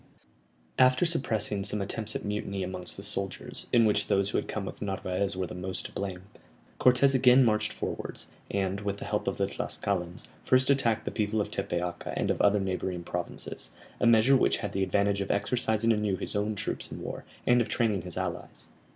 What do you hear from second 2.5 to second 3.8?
amongst the soldiers,